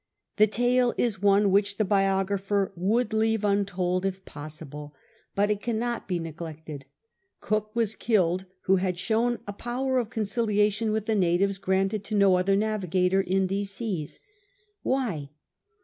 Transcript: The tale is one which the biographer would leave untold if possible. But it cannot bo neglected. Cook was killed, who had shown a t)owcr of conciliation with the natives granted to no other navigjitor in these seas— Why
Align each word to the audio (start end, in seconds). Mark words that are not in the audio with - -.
The 0.37 0.47
tale 0.47 0.95
is 0.97 1.21
one 1.21 1.51
which 1.51 1.77
the 1.77 1.85
biographer 1.85 2.71
would 2.75 3.13
leave 3.13 3.45
untold 3.45 4.03
if 4.03 4.25
possible. 4.25 4.95
But 5.35 5.51
it 5.51 5.61
cannot 5.61 6.07
bo 6.07 6.15
neglected. 6.17 6.85
Cook 7.39 7.75
was 7.75 7.93
killed, 7.93 8.45
who 8.61 8.77
had 8.77 8.97
shown 8.97 9.37
a 9.47 9.53
t)owcr 9.53 10.01
of 10.01 10.09
conciliation 10.09 10.91
with 10.91 11.05
the 11.05 11.13
natives 11.13 11.59
granted 11.59 12.03
to 12.05 12.15
no 12.15 12.33
other 12.35 12.55
navigjitor 12.57 13.23
in 13.23 13.45
these 13.45 13.69
seas— 13.75 14.17
Why 14.81 15.29